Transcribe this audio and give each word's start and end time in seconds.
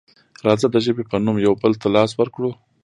راځه 0.45 0.67
د 0.71 0.75
ژبې 0.85 1.03
په 1.11 1.17
نوم 1.23 1.37
یو 1.45 1.53
بل 1.61 1.73
ته 1.81 1.87
لاس 1.95 2.11
ورکړو. 2.15 2.51